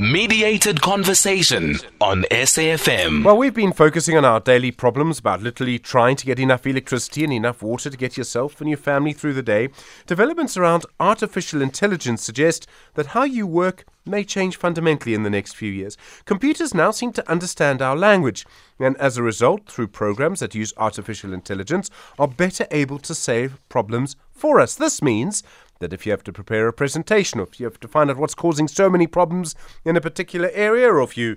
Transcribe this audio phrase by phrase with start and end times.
[0.00, 3.24] Mediated conversation on SAFM.
[3.24, 7.24] Well, we've been focusing on our daily problems about literally trying to get enough electricity
[7.24, 9.70] and enough water to get yourself and your family through the day.
[10.06, 15.56] Developments around artificial intelligence suggest that how you work may change fundamentally in the next
[15.56, 15.96] few years.
[16.26, 18.44] Computers now seem to understand our language,
[18.78, 23.58] and as a result, through programs that use artificial intelligence, are better able to solve
[23.68, 24.74] problems for us.
[24.74, 25.42] This means
[25.80, 28.16] that if you have to prepare a presentation, or if you have to find out
[28.16, 29.54] what's causing so many problems
[29.84, 31.36] in a particular area, or if you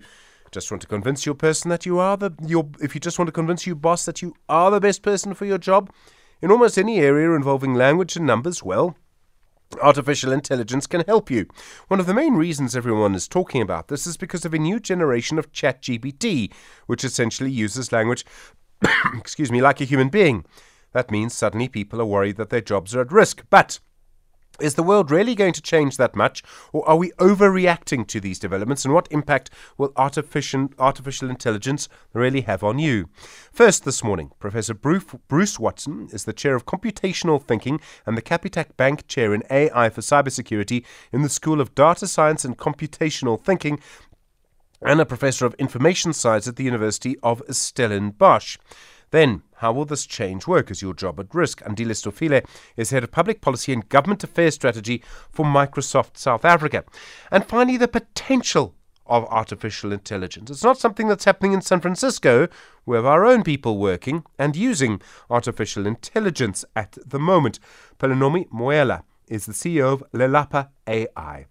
[0.52, 3.27] just want to convince your person that you are the your if you just want
[3.27, 5.91] to convince your boss that you are the best person for your job,
[6.41, 8.95] in almost any area involving language and numbers, well,
[9.81, 11.45] Artificial intelligence can help you.
[11.90, 14.79] One of the main reasons everyone is talking about this is because of a new
[14.79, 16.51] generation of ChatGPT,
[16.87, 18.26] which essentially uses language,
[19.15, 20.43] excuse me, like a human being.
[20.93, 23.43] That means suddenly people are worried that their jobs are at risk.
[23.51, 23.79] But
[24.62, 28.40] is the world really going to change that much, or are we overreacting to these
[28.40, 33.10] developments, and what impact will artificial, artificial intelligence really have on you?
[33.51, 38.77] First, this morning, Professor Bruce, Watson is the Chair of Computational Thinking and the Capitec
[38.77, 43.79] Bank Chair in AI for Cybersecurity in the School of Data Science and Computational Thinking
[44.82, 48.57] and a Professor of Information Science at the University of Stellenbosch.
[49.12, 50.71] Then, how will this change work?
[50.71, 51.62] Is your job at risk?
[51.63, 56.85] Andile Stofile is head of public policy and government affairs strategy for Microsoft South Africa.
[57.29, 58.74] And finally, the potential
[59.05, 60.49] of artificial intelligence.
[60.49, 62.48] It's not something that's happening in San Francisco.
[62.85, 67.59] We have our own people working and using artificial intelligence at the moment.
[67.97, 71.47] Pelonomi Moiloa is the CEO of Lelapa AI.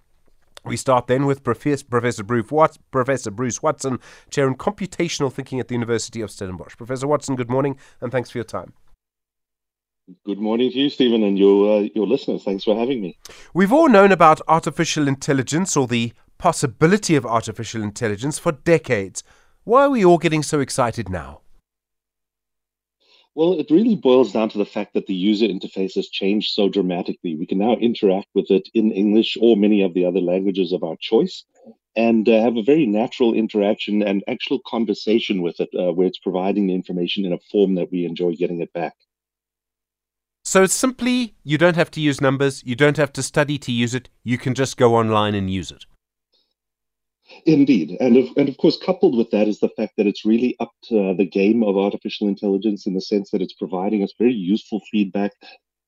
[0.64, 3.98] We start then with Professor, Professor, Bruce Watson, Professor Bruce Watson,
[4.31, 6.77] Chair in Computational Thinking at the University of Stellenbosch.
[6.77, 8.73] Professor Watson, good morning and thanks for your time.
[10.25, 12.42] Good morning to you, Stephen, and your uh, your listeners.
[12.42, 13.19] Thanks for having me.
[13.53, 19.22] We've all known about artificial intelligence or the possibility of artificial intelligence for decades.
[19.65, 21.43] Why are we all getting so excited now?
[23.39, 26.69] Well, it really boils down to the fact that the user interface has changed so
[26.69, 27.37] dramatically.
[27.37, 30.82] We can now interact with it in English or many of the other languages of
[30.82, 31.44] our choice
[31.94, 36.19] and uh, have a very natural interaction and actual conversation with it, uh, where it's
[36.19, 38.97] providing the information in a form that we enjoy getting it back.
[40.44, 43.94] So simply, you don't have to use numbers, you don't have to study to use
[43.94, 45.84] it, you can just go online and use it.
[47.47, 50.56] Indeed, and of, and of course, coupled with that is the fact that it's really
[50.60, 54.32] up to the game of artificial intelligence in the sense that it's providing us very
[54.32, 55.32] useful feedback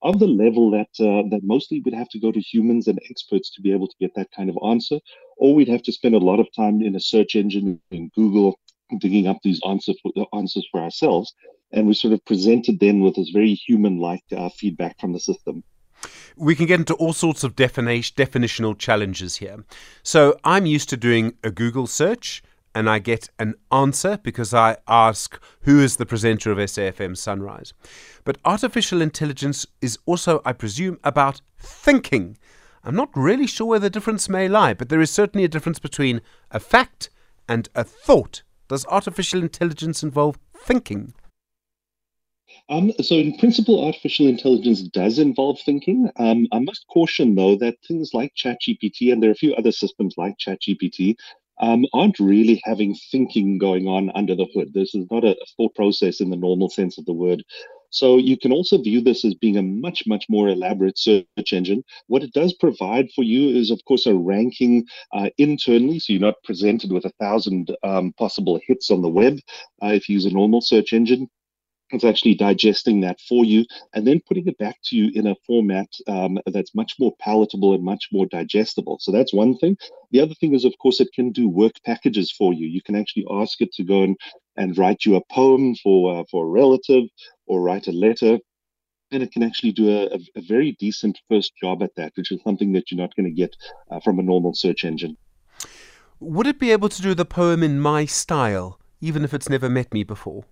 [0.03, 3.51] of the level that uh, that mostly we'd have to go to humans and experts
[3.51, 4.99] to be able to get that kind of answer,
[5.37, 8.57] or we'd have to spend a lot of time in a search engine in Google
[8.99, 11.33] digging up these answer for, uh, answers for ourselves,
[11.71, 15.63] and we sort of presented then with this very human-like uh, feedback from the system
[16.35, 19.63] we can get into all sorts of definition, definitional challenges here.
[20.03, 24.77] So I'm used to doing a Google search and I get an answer because I
[24.87, 27.73] ask who is the presenter of SAFM Sunrise.
[28.23, 32.37] But artificial intelligence is also, I presume, about thinking.
[32.83, 35.79] I'm not really sure where the difference may lie, but there is certainly a difference
[35.79, 37.09] between a fact
[37.47, 38.43] and a thought.
[38.69, 41.13] Does artificial intelligence involve thinking?
[42.71, 46.09] Um, so, in principle, artificial intelligence does involve thinking.
[46.15, 49.73] Um, I must caution, though, that things like ChatGPT, and there are a few other
[49.73, 51.17] systems like ChatGPT,
[51.59, 54.73] um, aren't really having thinking going on under the hood.
[54.73, 57.43] This is not a, thought process in the normal sense of the word.
[57.89, 61.83] So you can also view this as being a much, much more elaborate search engine.
[62.07, 65.99] What it does provide for you is, of course, a ranking uh, internally.
[65.99, 69.39] So you're not presented with a thousand um, possible hits on the web
[69.83, 71.27] uh, if you use a normal search engine
[71.91, 75.35] it's actually digesting that for you and then putting it back to you in a
[75.45, 78.97] format um, that's much more palatable and much more digestible.
[78.99, 79.77] So that's one thing.
[80.11, 82.67] The other thing is, of course, it can do work packages for you.
[82.67, 84.17] You can actually ask it to go and,
[84.57, 87.03] and write you a poem for uh, for a relative
[87.45, 88.39] or write a letter.
[89.13, 92.39] And it can actually do a, a very decent first job at that, which is
[92.43, 93.55] something that you're not going to get
[93.89, 95.17] uh, from a normal search engine.
[96.21, 99.67] Would it be able to do the poem in my style, even if it's never
[99.67, 100.45] met me before?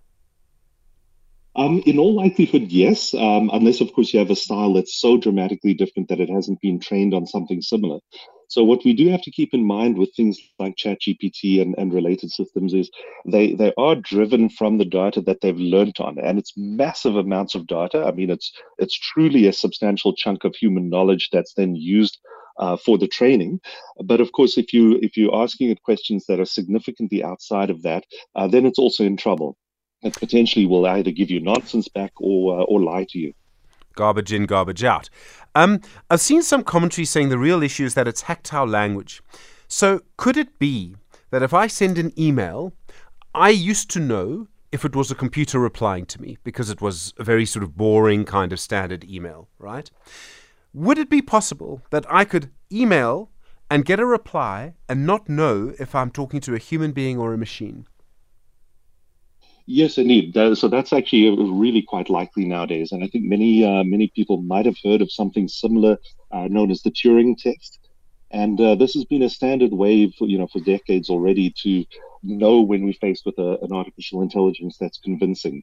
[1.60, 5.18] Um, in all likelihood, yes, um, unless, of course, you have a style that's so
[5.18, 8.00] dramatically different that it hasn't been trained on something similar.
[8.48, 11.94] So, what we do have to keep in mind with things like ChatGPT and, and
[11.94, 12.90] related systems is
[13.26, 17.56] they, they are driven from the data that they've learned on, and it's massive amounts
[17.56, 18.06] of data.
[18.06, 22.20] I mean, it's it's truly a substantial chunk of human knowledge that's then used
[22.58, 23.60] uh, for the training.
[24.06, 27.82] But of course, if you if you're asking it questions that are significantly outside of
[27.82, 29.58] that, uh, then it's also in trouble
[30.02, 33.34] that potentially will either give you nonsense back or uh, or lie to you.
[33.96, 35.10] Garbage in, garbage out.
[35.56, 38.24] Um, I've seen some commentary saying the real issue is that it's
[38.54, 39.22] our language.
[39.68, 40.96] So, could it be
[41.32, 42.74] that if I send an email,
[43.36, 47.14] I used to know if it was a computer replying to me because it was
[47.18, 49.90] a very sort of boring kind of standard email, right?
[50.74, 53.32] Would it be possible that I could email
[53.70, 57.34] and get a reply and not know if I'm talking to a human being or
[57.34, 57.86] a machine?
[59.72, 60.34] Yes, indeed.
[60.58, 64.66] So that's actually really quite likely nowadays, and I think many uh, many people might
[64.66, 65.98] have heard of something similar
[66.32, 67.80] uh, known as the Turing test.
[68.32, 71.86] And uh, this has been a standard way for you know for decades already to
[72.24, 75.62] know when we're faced with a, an artificial intelligence that's convincing.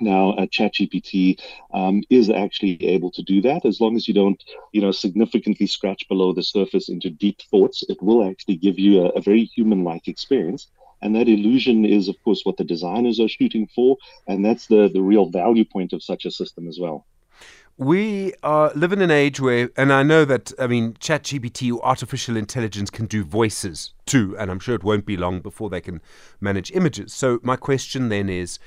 [0.00, 1.40] Now, uh, ChatGPT
[1.72, 4.42] um, is actually able to do that as long as you don't,
[4.72, 7.84] you know, significantly scratch below the surface into deep thoughts.
[7.88, 10.68] It will actually give you a, a very human-like experience.
[11.04, 13.98] And that illusion is, of course, what the designers are shooting for.
[14.26, 17.06] And that's the, the real value point of such a system as well.
[17.76, 21.84] We are living in an age where, and I know that, I mean, ChatGPT or
[21.84, 25.80] artificial intelligence can do voices too, and I'm sure it won't be long before they
[25.80, 26.00] can
[26.40, 27.12] manage images.
[27.12, 28.58] So, my question then is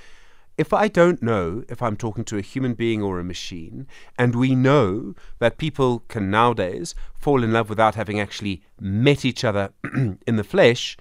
[0.58, 3.88] if I don't know if I'm talking to a human being or a machine,
[4.20, 9.44] and we know that people can nowadays fall in love without having actually met each
[9.44, 10.98] other in the flesh,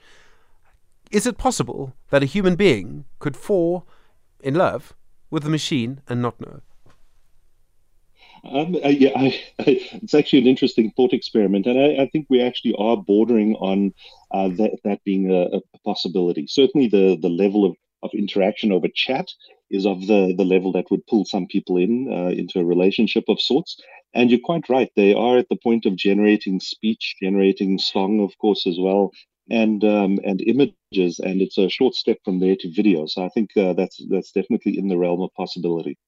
[1.10, 3.86] is it possible that a human being could fall
[4.40, 4.94] in love
[5.30, 6.60] with a machine and not know?
[8.44, 9.26] Um, yeah, I,
[9.58, 9.64] I,
[10.02, 13.92] it's actually an interesting thought experiment, and I, I think we actually are bordering on
[14.30, 16.46] uh, that, that being a, a, possibility.
[16.46, 19.28] Certainly, the the level of, of interaction over chat
[19.70, 23.24] is of the, the level that would pull some people in uh, into a relationship
[23.28, 23.80] of sorts.
[24.14, 28.36] And you're quite right; they are at the point of generating speech, generating song, of
[28.38, 29.10] course, as well,
[29.50, 33.06] and um, and images, and it's a short step from there to video.
[33.06, 35.98] So I think uh, that's that's definitely in the realm of possibility.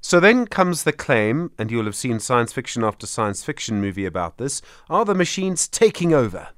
[0.00, 4.06] So then comes the claim, and you'll have seen science fiction after science fiction movie
[4.06, 4.60] about this:
[4.90, 6.48] Are the machines taking over?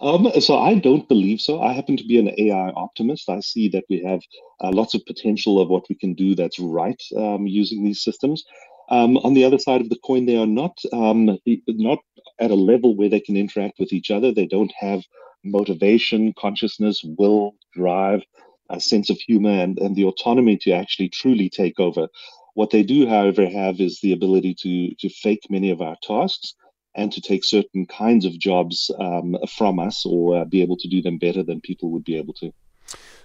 [0.00, 1.60] Um, so I don't believe so.
[1.60, 3.28] I happen to be an AI optimist.
[3.28, 4.20] I see that we have
[4.62, 8.44] uh, lots of potential of what we can do that's right um, using these systems.
[8.90, 11.98] Um, on the other side of the coin, they are not um, not
[12.40, 14.32] at a level where they can interact with each other.
[14.32, 15.02] They don't have
[15.44, 18.22] motivation, consciousness, will, drive,
[18.70, 22.08] a sense of humor, and, and the autonomy to actually truly take over.
[22.54, 26.54] What they do, however, have is the ability to to fake many of our tasks
[26.94, 30.88] and to take certain kinds of jobs um, from us or uh, be able to
[30.88, 32.52] do them better than people would be able to.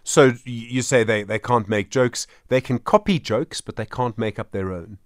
[0.04, 2.28] So you say they, they can't make jokes.
[2.50, 5.00] They can copy jokes, but they can't make up their own.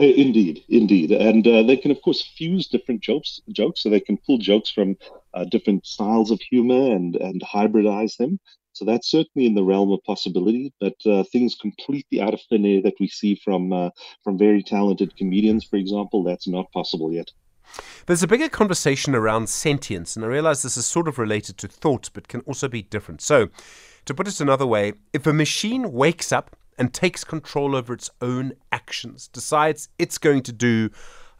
[0.00, 3.38] Uh, indeed, indeed, and uh, they can, of course, fuse different jokes.
[3.52, 4.96] Jokes, so they can pull jokes from
[5.34, 8.40] uh, different styles of humor and and hybridize them.
[8.72, 10.72] So that's certainly in the realm of possibility.
[10.80, 13.90] But uh, things completely out of thin air that we see from uh,
[14.24, 17.30] from very talented comedians, for example, that's not possible yet.
[18.06, 21.68] There's a bigger conversation around sentience, and I realize this is sort of related to
[21.68, 23.20] thought, but can also be different.
[23.20, 23.50] So,
[24.06, 28.10] to put it another way, if a machine wakes up and takes control over its
[28.22, 30.88] own actions, decides it's going to do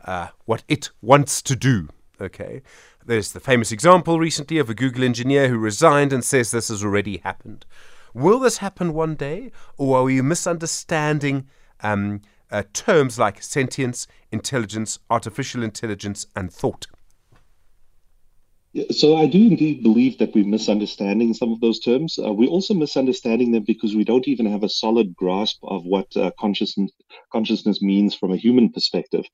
[0.04, 1.88] uh, what it wants to do,
[2.20, 2.60] okay,
[3.06, 6.84] there's the famous example recently of a Google engineer who resigned and says this has
[6.84, 7.64] already happened.
[8.12, 11.48] Will this happen one day, or are we misunderstanding
[11.82, 12.20] um,
[12.50, 16.86] uh, terms like sentience, intelligence, artificial intelligence, and thought?
[18.92, 22.18] So I do indeed believe that we're misunderstanding some of those terms.
[22.18, 26.16] Uh, we're also misunderstanding them because we don't even have a solid grasp of what
[26.16, 26.92] uh, consciousness
[27.32, 29.24] consciousness means from a human perspective.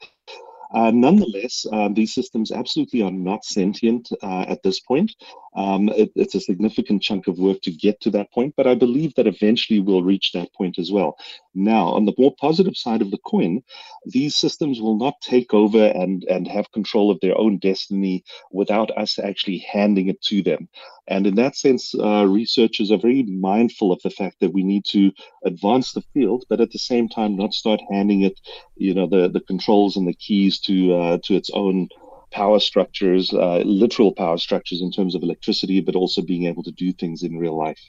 [0.73, 5.13] Uh, nonetheless, um, these systems absolutely are not sentient uh, at this point.
[5.57, 8.75] Um, it, it's a significant chunk of work to get to that point, but I
[8.75, 11.17] believe that eventually we'll reach that point as well.
[11.55, 13.63] Now, on the more positive side of the coin,
[14.05, 18.91] these systems will not take over and, and have control of their own destiny without
[18.99, 20.69] us actually handing it to them.
[21.09, 24.85] And in that sense, uh, researchers are very mindful of the fact that we need
[24.87, 25.13] to
[25.45, 28.39] advance the field, but at the same time, not start handing it,
[28.77, 31.89] you know, the, the controls and the keys to uh, to its own
[32.31, 36.73] power structures, uh, literal power structures in terms of electricity, but also being able to
[36.73, 37.81] do things in real life.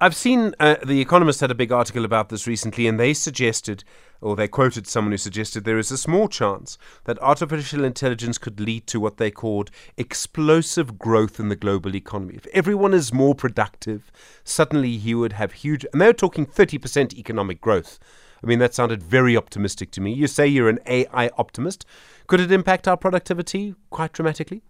[0.00, 3.84] I've seen uh, The Economist had a big article about this recently, and they suggested,
[4.20, 8.58] or they quoted someone who suggested, there is a small chance that artificial intelligence could
[8.60, 12.34] lead to what they called explosive growth in the global economy.
[12.34, 14.10] If everyone is more productive,
[14.42, 17.98] suddenly you would have huge, and they were talking 30% economic growth.
[18.42, 20.12] I mean, that sounded very optimistic to me.
[20.12, 21.84] You say you're an AI optimist.
[22.26, 24.62] Could it impact our productivity quite dramatically?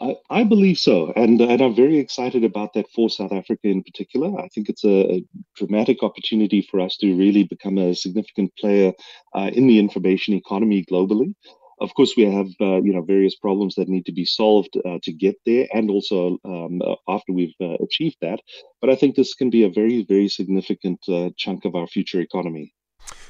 [0.00, 3.82] I, I believe so, and and I'm very excited about that for South Africa in
[3.84, 4.40] particular.
[4.40, 8.92] I think it's a, a dramatic opportunity for us to really become a significant player
[9.36, 11.34] uh, in the information economy globally.
[11.80, 14.98] Of course, we have uh, you know various problems that need to be solved uh,
[15.02, 18.40] to get there, and also um, uh, after we've uh, achieved that.
[18.80, 22.20] But I think this can be a very very significant uh, chunk of our future
[22.20, 22.72] economy.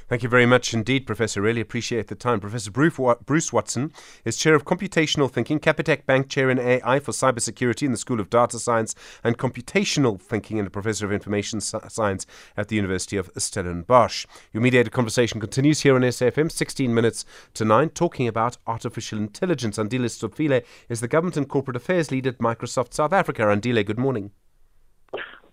[0.07, 1.41] Thank you very much indeed, Professor.
[1.41, 2.39] Really appreciate the time.
[2.39, 3.91] Professor Bruce Watson
[4.27, 8.21] is Chair of Computational Thinking, Capitec Bank Chair in AI for Cybersecurity in the School
[8.21, 13.17] of Data Science and Computational Thinking and a Professor of Information Science at the University
[13.17, 14.27] of Stellenbosch.
[14.53, 19.79] Your mediated conversation continues here on SAFM, 16 minutes to 9, talking about artificial intelligence.
[19.79, 23.43] Andile Stofile is the Government and Corporate Affairs Lead at Microsoft South Africa.
[23.43, 24.33] Andile, good morning.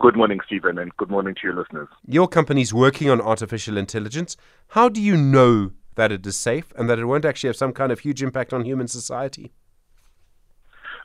[0.01, 1.87] Good morning, Stephen, and good morning to your listeners.
[2.07, 4.35] Your company's working on artificial intelligence.
[4.69, 7.71] How do you know that it is safe and that it won't actually have some
[7.71, 9.51] kind of huge impact on human society?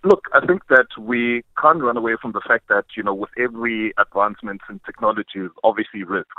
[0.03, 3.29] Look, I think that we can't run away from the fact that, you know, with
[3.39, 6.31] every advancement in technology, obviously risks.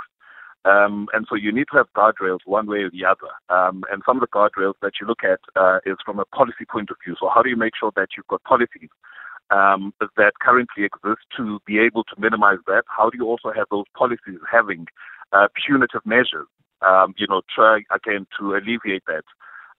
[0.64, 3.30] Um, and so you need to have guardrails one way or the other.
[3.56, 6.64] Um, and some of the guardrails that you look at uh, is from a policy
[6.68, 7.14] point of view.
[7.20, 8.90] So how do you make sure that you've got policies
[9.50, 12.84] um, that currently exist to be able to minimize that?
[12.86, 14.86] How do you also have those policies having
[15.32, 16.46] uh, punitive measures,
[16.82, 19.24] um, you know, try again to alleviate that?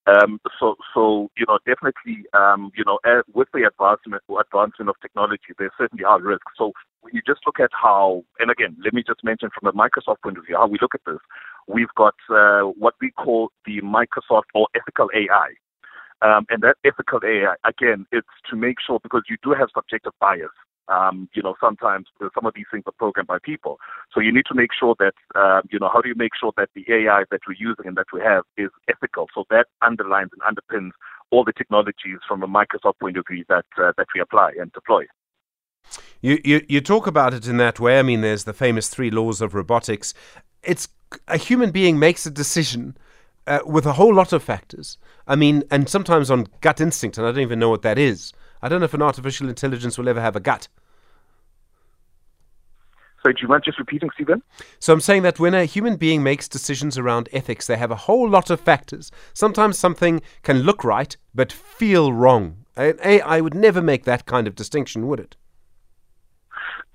[0.07, 2.99] Um, so, so you know, definitely, um, you know,
[3.33, 6.53] with the advancement advancement of technology, there certainly are risks.
[6.57, 6.71] So,
[7.01, 10.21] when you just look at how, and again, let me just mention from a Microsoft
[10.23, 11.19] point of view, how we look at this,
[11.67, 15.53] we've got uh, what we call the Microsoft or ethical AI.
[16.21, 20.13] Um, and that ethical AI, again, it's to make sure because you do have subjective
[20.19, 20.49] bias.
[20.89, 23.77] Um, you know, sometimes some of these things are programmed by people.
[24.11, 26.51] So you need to make sure that, uh, you know, how do you make sure
[26.57, 29.27] that the AI that we're using and that we have is ethical?
[29.35, 30.91] So that underlines and underpins
[31.29, 34.71] all the technologies from a Microsoft point of view that uh, that we apply and
[34.73, 35.05] deploy.
[36.21, 37.99] You, you you talk about it in that way.
[37.99, 40.13] I mean, there's the famous three laws of robotics.
[40.63, 40.87] It's
[41.27, 42.97] a human being makes a decision
[43.49, 44.97] uh, with a whole lot of factors.
[45.27, 48.31] I mean, and sometimes on gut instinct, and I don't even know what that is.
[48.61, 50.67] I don't know if an artificial intelligence will ever have a gut.
[53.23, 54.41] So, do you mind just repeating, Stephen?
[54.79, 57.95] So, I'm saying that when a human being makes decisions around ethics, they have a
[57.95, 59.11] whole lot of factors.
[59.33, 62.65] Sometimes something can look right, but feel wrong.
[62.77, 65.35] AI would never make that kind of distinction, would it?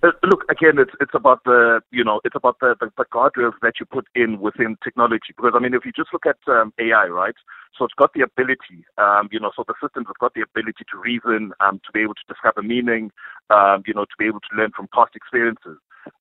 [0.04, 3.54] Uh, look, again, it's it's about the you know it's about the, the, the guardrails
[3.62, 5.32] that you put in within technology.
[5.34, 7.34] Because I mean, if you just look at um, AI, right?
[7.78, 10.84] So it's got the ability, um, you know, so the systems have got the ability
[10.92, 13.10] to reason, um, to be able to discover meaning,
[13.48, 15.78] um, you know, to be able to learn from past experiences.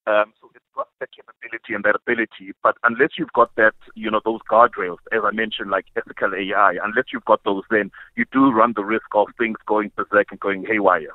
[0.07, 4.09] Um, so it's got that capability and that ability, but unless you've got that, you
[4.09, 8.25] know, those guardrails, as I mentioned, like ethical AI, unless you've got those, then you
[8.31, 11.13] do run the risk of things going berserk and going haywire.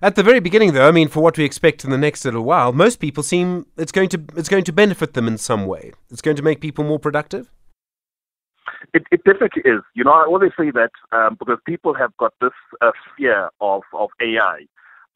[0.00, 2.42] At the very beginning, though, I mean, for what we expect in the next little
[2.44, 5.92] while, most people seem it's going to it's going to benefit them in some way.
[6.10, 7.50] It's going to make people more productive.
[8.94, 9.80] It, it definitely is.
[9.94, 13.82] You know, I always say that um, because people have got this uh, fear of
[13.92, 14.66] of AI.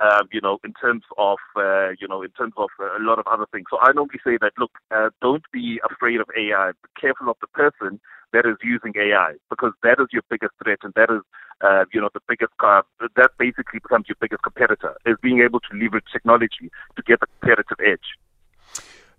[0.01, 3.27] Um, you know, in terms of, uh, you know, in terms of a lot of
[3.29, 3.67] other things.
[3.71, 6.73] So I normally say that, look, uh, don't be afraid of AI.
[6.73, 8.01] Be careful of the person
[8.33, 11.21] that is using AI because that is your biggest threat and that is,
[11.61, 12.83] uh, you know, the biggest, uh,
[13.15, 17.27] that basically becomes your biggest competitor is being able to leverage technology to get a
[17.39, 18.19] competitive edge.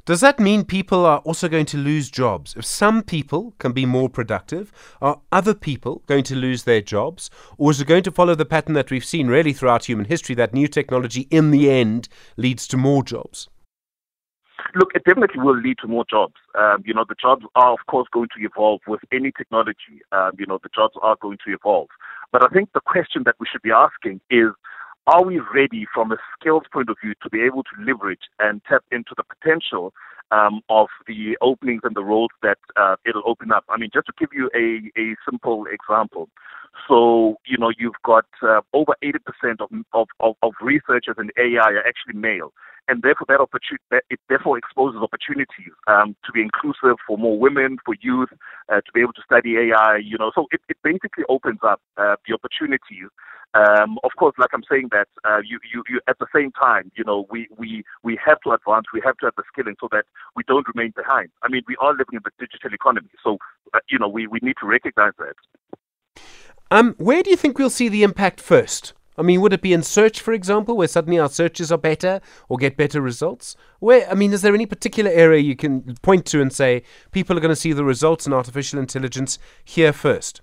[0.05, 2.55] Does that mean people are also going to lose jobs?
[2.57, 7.29] If some people can be more productive, are other people going to lose their jobs?
[7.57, 10.35] Or is it going to follow the pattern that we've seen really throughout human history
[10.35, 13.47] that new technology in the end leads to more jobs?
[14.75, 16.35] Look, it definitely will lead to more jobs.
[16.59, 20.01] Um, you know, the jobs are, of course, going to evolve with any technology.
[20.11, 21.87] Um, you know, the jobs are going to evolve.
[22.33, 24.49] But I think the question that we should be asking is,
[25.07, 28.61] are we ready from a skills point of view to be able to leverage and
[28.69, 29.93] tap into the potential
[30.31, 33.65] um, of the openings and the roles that uh, it'll open up?
[33.69, 36.29] I mean, just to give you a, a simple example.
[36.87, 41.85] So, you know, you've got uh, over 80% of, of, of, researchers in AI are
[41.85, 42.51] actually male
[42.87, 43.79] and therefore that opportunity
[44.09, 48.29] it therefore exposes opportunities um, to be inclusive for more women, for youth,
[48.69, 49.97] uh, to be able to study AI.
[50.03, 53.09] You know, so it, it basically opens up uh, the opportunities.
[53.53, 56.91] Um, of course, like I'm saying that uh, you, you, you at the same time,
[56.95, 59.87] you know, we, we, we have to advance, we have to have the skilling so
[59.91, 60.05] that
[60.35, 61.29] we don't remain behind.
[61.43, 63.37] I mean, we are living in the digital economy, so
[63.73, 65.35] uh, you know, we, we need to recognize that.
[66.71, 68.93] Um, where do you think we'll see the impact first?
[69.15, 72.19] I mean, would it be in search, for example, where suddenly our searches are better
[72.49, 73.55] or get better results?
[73.79, 76.81] Where, I mean, is there any particular area you can point to and say
[77.11, 80.41] people are going to see the results in artificial intelligence here first?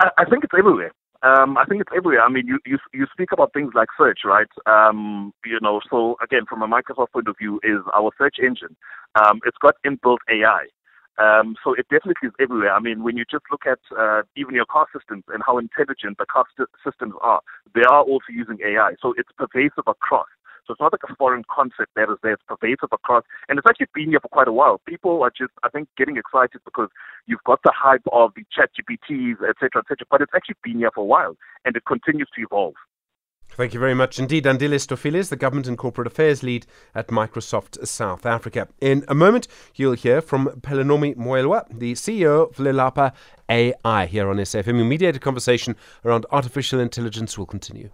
[0.00, 0.92] I, I think it's everywhere.
[1.26, 2.22] Um, I think it's everywhere.
[2.22, 4.46] I mean, you, you you speak about things like search, right?
[4.66, 8.76] Um, you know, so again, from a Microsoft point of view, is our search engine.
[9.20, 10.66] Um, it's got inbuilt AI.
[11.18, 12.72] Um, so it definitely is everywhere.
[12.74, 16.18] I mean, when you just look at uh, even your car systems and how intelligent
[16.18, 17.40] the car st- systems are,
[17.74, 18.92] they are also using AI.
[19.02, 20.28] So it's pervasive across.
[20.66, 22.32] So it's not like a foreign concept that is there.
[22.32, 24.80] It's pervasive across, and it's actually been here for quite a while.
[24.86, 26.88] People are just, I think, getting excited because
[27.26, 30.06] you've got the hype of the ChatGPTs, etc., etc.
[30.10, 32.74] But it's actually been here for a while, and it continues to evolve.
[33.48, 34.44] Thank you very much indeed.
[34.44, 38.68] Andile Stofile is, the Government and Corporate Affairs Lead at Microsoft South Africa.
[38.80, 39.46] In a moment,
[39.76, 43.12] you'll hear from Pelonomi Moiloa, the CEO of Lelapa
[43.48, 44.86] AI here on SFM.
[44.86, 47.90] Mediated conversation around artificial intelligence will continue.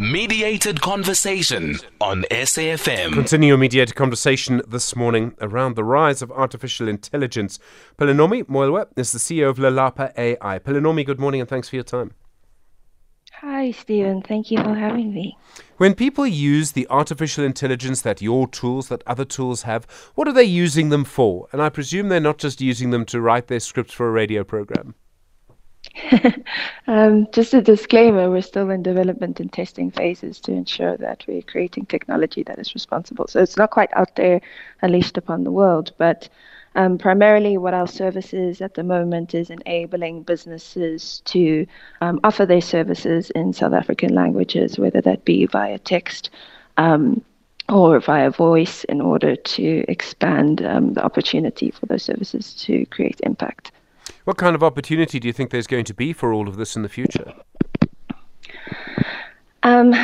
[0.00, 3.12] Mediated conversation on SAFM.
[3.12, 7.58] Continue your mediated conversation this morning around the rise of artificial intelligence.
[7.96, 10.58] Pelonomi Moiloa is the CEO of Lelapa AI.
[10.58, 12.12] Pelonomi, good morning and thanks for your time.
[13.34, 14.22] Hi, Stephen.
[14.22, 15.36] Thank you for having me.
[15.76, 20.32] When people use the artificial intelligence that your tools, that other tools have, what are
[20.32, 21.46] they using them for?
[21.52, 24.44] And I presume they're not just using them to write their scripts for a radio
[24.44, 24.94] program.
[26.86, 31.42] um, just a disclaimer we're still in development and testing phases to ensure that we're
[31.42, 33.26] creating technology that is responsible.
[33.28, 34.40] So it's not quite out there
[34.82, 36.28] unleashed upon the world, but
[36.76, 41.66] um, primarily, what our service is at the moment is enabling businesses to
[42.00, 46.30] um, offer their services in South African languages, whether that be via text
[46.76, 47.22] um,
[47.68, 53.20] or via voice, in order to expand um, the opportunity for those services to create
[53.22, 53.70] impact.
[54.24, 56.76] What kind of opportunity do you think there's going to be for all of this
[56.76, 57.34] in the future?
[59.62, 59.94] Um,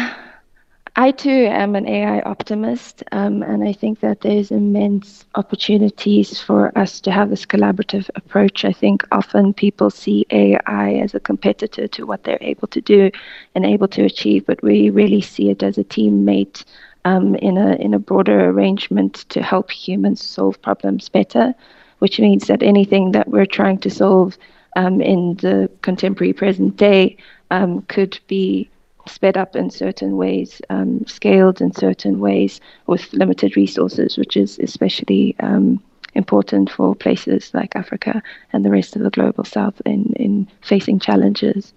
[0.96, 6.76] I too am an AI optimist, um, and I think that there's immense opportunities for
[6.76, 8.66] us to have this collaborative approach.
[8.66, 13.10] I think often people see AI as a competitor to what they're able to do
[13.54, 16.64] and able to achieve, but we really see it as a teammate
[17.06, 21.54] um, in a in a broader arrangement to help humans solve problems better
[22.00, 24.36] which means that anything that we're trying to solve
[24.76, 27.16] um, in the contemporary present day
[27.50, 28.68] um, could be
[29.06, 34.58] sped up in certain ways, um, scaled in certain ways with limited resources, which is
[34.58, 35.82] especially um,
[36.14, 38.22] important for places like Africa
[38.52, 41.72] and the rest of the global south in, in facing challenges.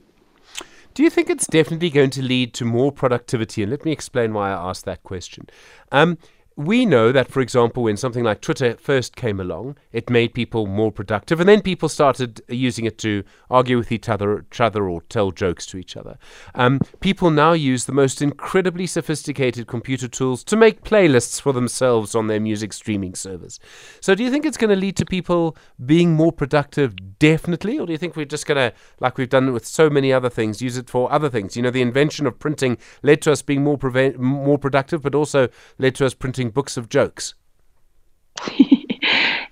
[0.94, 3.64] Do you think it's definitely going to lead to more productivity?
[3.64, 5.48] And let me explain why I asked that question.
[5.92, 6.20] Um,
[6.56, 10.68] we know that, for example, when something like Twitter first came along, it made people
[10.68, 14.88] more productive, and then people started using it to argue with each other, each other
[14.88, 16.18] or tell jokes to each other.
[16.54, 22.14] Um, people now use the most incredibly sophisticated computer tools to make playlists for themselves
[22.14, 23.60] on their music streaming servers.
[24.00, 27.88] So, do you think it's going to lead to people being more productive, definitely, or
[27.88, 30.62] do you think we're just going to, like we've done with so many other things,
[30.62, 31.56] use it for other things?
[31.56, 35.16] You know, the invention of printing led to us being more preve- more productive, but
[35.16, 35.48] also
[35.80, 37.34] led to us printing books of jokes?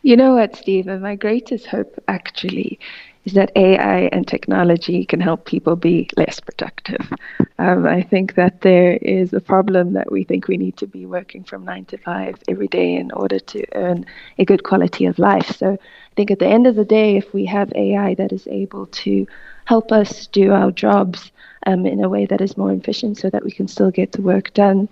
[0.01, 1.01] you know what, Stephen?
[1.01, 2.79] My greatest hope actually
[3.25, 7.07] is that AI and technology can help people be less productive.
[7.59, 11.05] Um, I think that there is a problem that we think we need to be
[11.05, 14.05] working from nine to five every day in order to earn
[14.39, 15.55] a good quality of life.
[15.55, 18.47] So I think at the end of the day, if we have AI that is
[18.47, 19.27] able to
[19.65, 21.31] help us do our jobs
[21.67, 24.23] um, in a way that is more efficient so that we can still get the
[24.23, 24.89] work done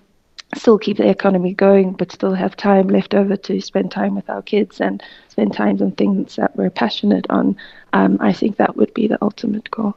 [0.55, 4.29] still keep the economy going, but still have time left over to spend time with
[4.29, 7.55] our kids and spend time on things that we're passionate on.
[7.93, 9.95] Um, I think that would be the ultimate goal.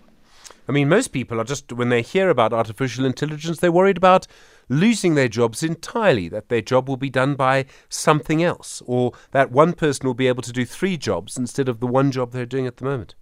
[0.68, 4.26] I mean, most people are just, when they hear about artificial intelligence, they're worried about
[4.68, 9.50] losing their jobs entirely, that their job will be done by something else, or that
[9.50, 12.46] one person will be able to do three jobs instead of the one job they're
[12.46, 13.14] doing at the moment.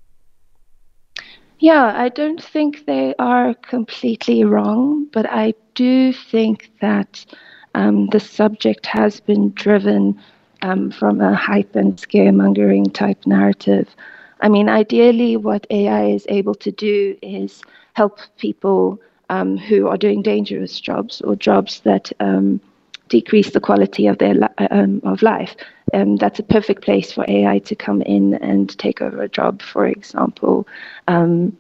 [1.61, 7.25] Yeah, I don't think they are completely wrong, but I do think that
[7.75, 10.19] um, the subject has been driven
[10.63, 13.95] um, from a hype and scaremongering type narrative.
[14.41, 19.99] I mean, ideally, what AI is able to do is help people um, who are
[19.99, 22.61] doing dangerous jobs or jobs that um,
[23.09, 24.35] decrease the quality of their
[24.71, 25.55] um, of life.
[25.93, 29.63] Um, that's a perfect place for AI to come in and take over a job.
[29.63, 30.67] For example,
[31.09, 31.57] um,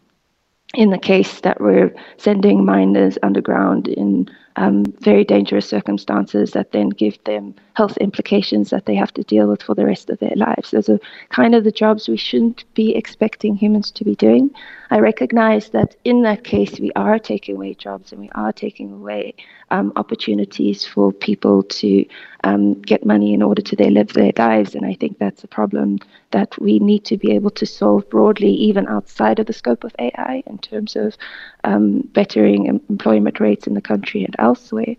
[0.74, 6.88] in the case that we're sending miners underground in um, very dangerous circumstances that then
[6.90, 10.36] give them health implications that they have to deal with for the rest of their
[10.36, 10.70] lives.
[10.70, 14.50] Those are kind of the jobs we shouldn't be expecting humans to be doing.
[14.90, 18.92] I recognize that in that case, we are taking away jobs and we are taking
[18.92, 19.34] away
[19.70, 22.04] um, opportunities for people to
[22.42, 24.74] um, get money in order to they live their lives.
[24.74, 26.00] And I think that's a problem
[26.32, 29.94] that we need to be able to solve broadly, even outside of the scope of
[29.98, 31.16] AI, in terms of
[31.62, 34.96] um, bettering employment rates in the country and elsewhere.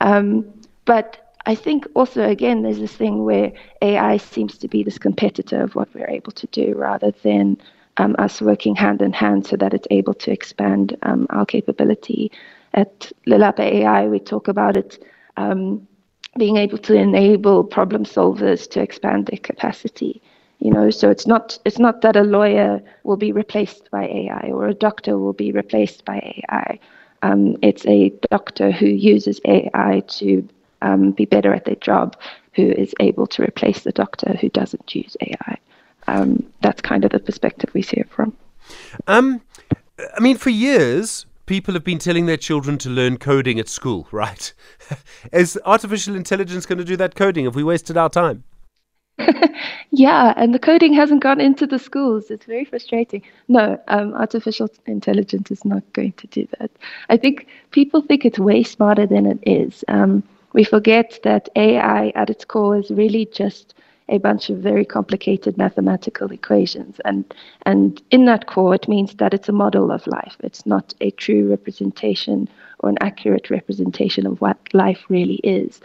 [0.00, 0.44] Um,
[0.84, 5.62] but I think also, again, there's this thing where AI seems to be this competitor
[5.62, 7.58] of what we're able to do rather than
[7.98, 12.30] um, us working hand in hand so that it's able to expand um, our capability.
[12.74, 15.02] At Lelapa AI, we talk about it
[15.36, 15.86] um,
[16.38, 20.22] being able to enable problem solvers to expand their capacity.
[20.60, 24.50] You know, so it's not it's not that a lawyer will be replaced by AI
[24.52, 26.78] or a doctor will be replaced by AI.
[27.22, 30.48] Um, it's a doctor who uses AI to
[30.82, 32.16] um, be better at their job,
[32.54, 35.58] who is able to replace the doctor who doesn't use AI.
[36.06, 38.36] Um, that's kind of the perspective we see it from.
[39.06, 39.40] Um,
[40.16, 44.08] I mean, for years, people have been telling their children to learn coding at school,
[44.12, 44.52] right?
[45.32, 47.44] Is artificial intelligence going to do that coding?
[47.44, 48.44] Have we wasted our time?
[49.90, 52.30] yeah, and the coding hasn't gone into the schools.
[52.30, 53.22] It's very frustrating.
[53.48, 56.70] No, um, artificial intelligence is not going to do that.
[57.08, 59.84] I think people think it's way smarter than it is.
[59.88, 63.74] Um, we forget that AI at its core is really just
[64.08, 66.98] a bunch of very complicated mathematical equations.
[67.04, 67.24] And,
[67.66, 70.36] and in that core, it means that it's a model of life.
[70.40, 72.48] It's not a true representation
[72.80, 75.80] or an accurate representation of what life really is.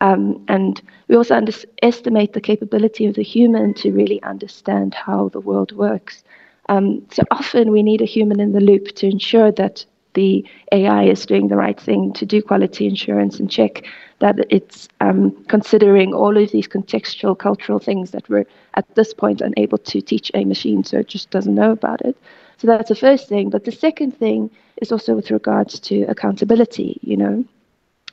[0.00, 5.40] Um, and we also underestimate the capability of the human to really understand how the
[5.40, 6.24] world works.
[6.68, 11.04] Um, so often we need a human in the loop to ensure that the AI
[11.04, 13.84] is doing the right thing, to do quality assurance and check
[14.18, 19.42] that it's um, considering all of these contextual cultural things that we're at this point
[19.42, 22.16] unable to teach a machine, so it just doesn't know about it.
[22.56, 23.50] So that's the first thing.
[23.50, 27.44] But the second thing is also with regards to accountability, you know.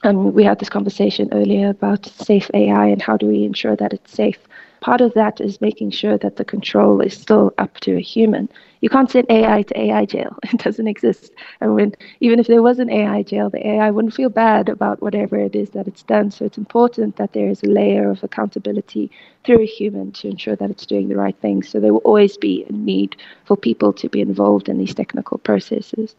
[0.03, 3.93] Um, we had this conversation earlier about safe AI and how do we ensure that
[3.93, 4.37] it's safe.
[4.81, 8.49] Part of that is making sure that the control is still up to a human.
[8.81, 10.37] You can't send AI to AI jail.
[10.43, 11.31] It doesn't exist.
[11.61, 15.37] And even if there was an AI jail, the AI wouldn't feel bad about whatever
[15.37, 16.31] it is that it's done.
[16.31, 19.09] So it's important that there is a layer of accountability
[19.45, 21.63] through a human to ensure that it's doing the right thing.
[21.63, 25.37] So there will always be a need for people to be involved in these technical
[25.37, 26.15] processes.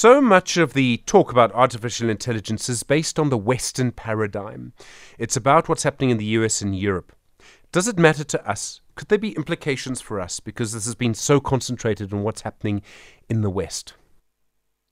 [0.00, 4.72] So much of the talk about artificial intelligence is based on the Western paradigm.
[5.18, 7.12] It's about what's happening in the US and Europe.
[7.72, 8.80] Does it matter to us?
[8.94, 12.80] Could there be implications for us because this has been so concentrated on what's happening
[13.28, 13.94] in the West?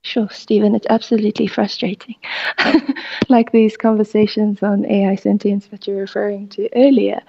[0.03, 2.15] Sure, Stephen, it's absolutely frustrating.
[3.29, 7.21] like these conversations on AI sentience that you're referring to earlier.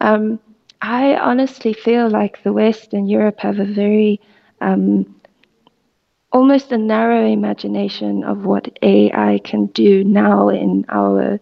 [0.00, 0.40] Um,
[0.82, 4.20] I honestly feel like the West and Europe have a very
[4.60, 5.19] um,
[6.32, 11.40] almost a narrow imagination of what AI can do now in our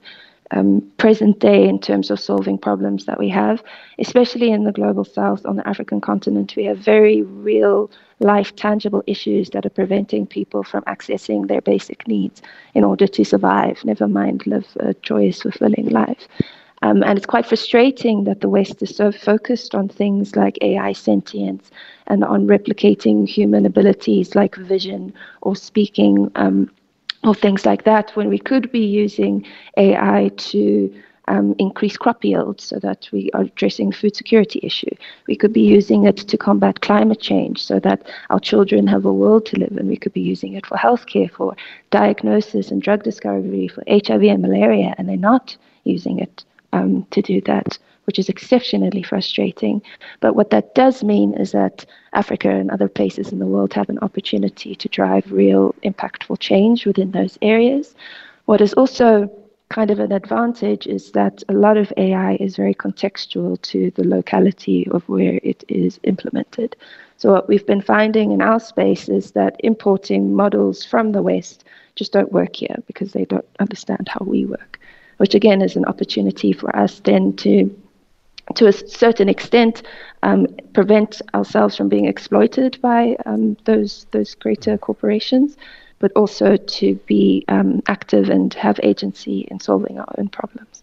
[0.51, 3.63] um, present day in terms of solving problems that we have,
[3.99, 6.55] especially in the global south on the African continent.
[6.57, 12.09] We have very real life tangible issues that are preventing people from accessing their basic
[12.09, 12.43] needs
[12.75, 16.27] in order to survive, never mind live a joyous, fulfilling life.
[16.83, 20.93] Um, and it's quite frustrating that the West is so focused on things like AI
[20.93, 21.71] sentience
[22.07, 25.13] and on replicating human abilities like vision
[25.43, 26.71] or speaking um,
[27.25, 29.45] or things like that, when we could be using
[29.77, 30.95] AI to
[31.27, 34.95] um, increase crop yields so that we are addressing food security issue.
[35.27, 39.13] We could be using it to combat climate change so that our children have a
[39.13, 39.89] world to live in.
[39.89, 41.57] We could be using it for healthcare, for
[41.91, 47.23] diagnosis and drug discovery, for HIV and malaria, and they're not using it um, to
[47.23, 49.83] do that, which is exceptionally frustrating.
[50.21, 53.89] But what that does mean is that Africa and other places in the world have
[53.89, 57.95] an opportunity to drive real impactful change within those areas.
[58.47, 59.31] What is also
[59.69, 64.05] kind of an advantage is that a lot of AI is very contextual to the
[64.05, 66.75] locality of where it is implemented.
[67.19, 71.65] So, what we've been finding in our space is that importing models from the West
[71.97, 74.78] just don't work here because they don't understand how we work
[75.19, 77.75] which again is an opportunity for us then to
[78.55, 79.83] to a certain extent,
[80.23, 85.57] um, prevent ourselves from being exploited by um, those those greater corporations,
[85.99, 90.83] but also to be um, active and have agency in solving our own problems.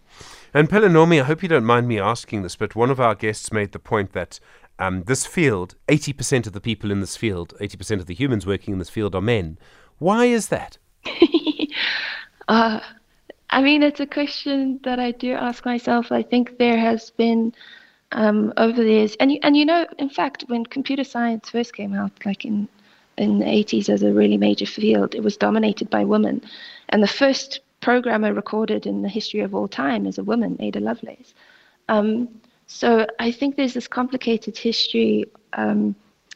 [0.53, 3.51] And Pelonomi, I hope you don't mind me asking this, but one of our guests
[3.51, 4.39] made the point that
[4.79, 8.73] um, this field, 80% of the people in this field, 80% of the humans working
[8.73, 9.57] in this field are men.
[9.97, 10.77] Why is that?
[12.47, 12.79] uh,
[13.55, 16.11] I mean, it's a question that I do ask myself.
[16.11, 17.53] I think there has been
[18.11, 21.93] um, over the years, and and you know, in fact, when computer science first came
[21.93, 22.67] out, like in
[23.17, 26.41] in the 80s as a really major field, it was dominated by women,
[26.89, 30.81] and the first programmer recorded in the history of all time is a woman, Ada
[30.81, 31.33] Lovelace.
[31.87, 32.27] Um,
[32.67, 35.23] so I think there's this complicated history.
[35.53, 35.95] Um,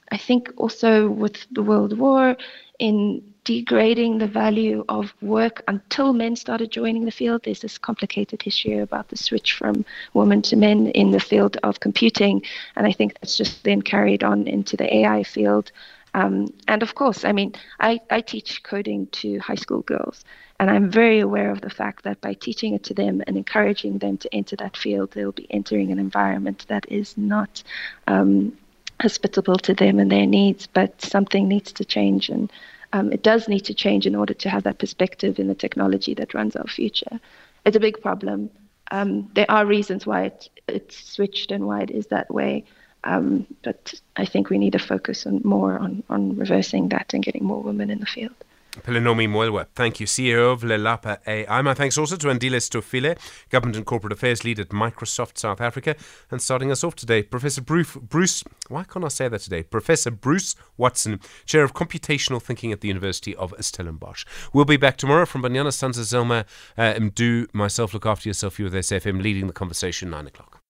[0.10, 2.38] I think also with the World War
[2.80, 7.42] in degrading the value of work until men started joining the field.
[7.42, 11.80] There's this complicated history about the switch from women to men in the field of
[11.80, 12.44] computing,
[12.76, 15.72] and I think that's just then carried on into the AI field.
[16.14, 20.24] Um, and of course, I mean, I, I teach coding to high school girls,
[20.60, 23.98] and I'm very aware of the fact that by teaching it to them and encouraging
[23.98, 27.64] them to enter that field, they'll be entering an environment that is not
[28.06, 28.56] um,
[29.02, 32.30] hospitable to them and their needs, but something needs to change.
[32.30, 32.52] And
[32.94, 36.14] um, it does need to change in order to have that perspective in the technology
[36.16, 37.20] that runs our future.
[37.66, 38.50] It's a big problem.
[38.92, 42.66] Um, there are reasons why it, it's switched and why it is that way.
[43.04, 47.24] Um, but I think we need to focus on more on, on reversing that and
[47.24, 48.36] getting more women in the field.
[48.78, 51.62] Pelonomi Moiloa, thank you, CEO of Lelapa AI.
[51.62, 53.18] My thanks also to Andile Stofile,
[53.50, 55.96] Government and Corporate Affairs Lead at Microsoft South Africa.
[56.30, 59.64] And starting us off today, Professor Bruce, Bruce, why can't I say that today?
[59.64, 64.26] Professor Bruce Watson, Chair of Computational Thinking at the University of Stellenbosch.
[64.54, 66.46] We'll be back tomorrow from Banyana Stanza Zelma
[66.78, 67.48] uh, Mdu.
[67.54, 68.60] Myself, look after yourself.
[68.60, 70.59] You with SFM leading the conversation, 9 o'clock.